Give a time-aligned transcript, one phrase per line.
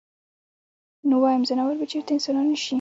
[1.09, 2.67] نو وايم ځناور به چرته انسانان نشي-